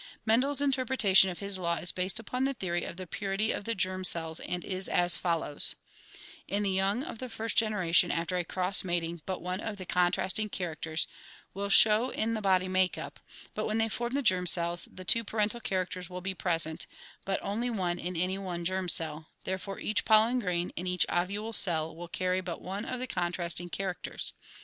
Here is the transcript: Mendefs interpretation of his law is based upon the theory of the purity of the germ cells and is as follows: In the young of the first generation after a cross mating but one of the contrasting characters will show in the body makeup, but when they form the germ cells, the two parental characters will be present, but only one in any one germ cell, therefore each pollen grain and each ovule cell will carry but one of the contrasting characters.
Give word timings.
Mendefs 0.25 0.61
interpretation 0.61 1.29
of 1.29 1.37
his 1.37 1.59
law 1.59 1.75
is 1.75 1.91
based 1.91 2.19
upon 2.19 2.43
the 2.43 2.55
theory 2.55 2.83
of 2.85 2.97
the 2.97 3.05
purity 3.05 3.51
of 3.51 3.65
the 3.65 3.75
germ 3.75 4.03
cells 4.03 4.39
and 4.39 4.65
is 4.65 4.89
as 4.89 5.15
follows: 5.15 5.75
In 6.47 6.63
the 6.63 6.71
young 6.71 7.03
of 7.03 7.19
the 7.19 7.29
first 7.29 7.55
generation 7.55 8.09
after 8.09 8.35
a 8.35 8.43
cross 8.43 8.83
mating 8.83 9.21
but 9.27 9.43
one 9.43 9.59
of 9.59 9.77
the 9.77 9.85
contrasting 9.85 10.49
characters 10.49 11.05
will 11.53 11.69
show 11.69 12.09
in 12.09 12.33
the 12.33 12.41
body 12.41 12.67
makeup, 12.67 13.19
but 13.53 13.67
when 13.67 13.77
they 13.77 13.89
form 13.89 14.15
the 14.15 14.23
germ 14.23 14.47
cells, 14.47 14.87
the 14.91 15.05
two 15.05 15.23
parental 15.23 15.59
characters 15.59 16.09
will 16.09 16.19
be 16.19 16.33
present, 16.33 16.87
but 17.23 17.39
only 17.43 17.69
one 17.69 17.99
in 17.99 18.15
any 18.15 18.39
one 18.39 18.65
germ 18.65 18.89
cell, 18.89 19.29
therefore 19.43 19.77
each 19.79 20.03
pollen 20.03 20.39
grain 20.39 20.71
and 20.75 20.87
each 20.87 21.05
ovule 21.09 21.53
cell 21.53 21.95
will 21.95 22.07
carry 22.07 22.41
but 22.41 22.59
one 22.59 22.85
of 22.85 22.99
the 22.99 23.05
contrasting 23.05 23.69
characters. 23.69 24.33